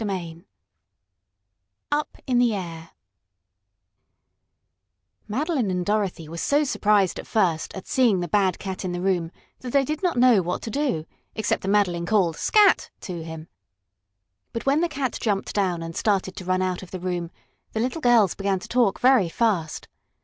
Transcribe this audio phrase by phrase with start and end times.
[0.03, 0.43] CHAPTER IV
[1.91, 2.89] UP IN THE AIR
[5.27, 8.99] Madeline and Dorothy were so surprised at first at seeing the bad cat in the
[8.99, 13.23] room that they did not know what to do, except that Madeline called "Scat!" to
[13.23, 13.47] him.
[14.53, 17.29] But when the cat jumped down and started to run out of the room,
[17.73, 19.87] the little girls began to talk very fast.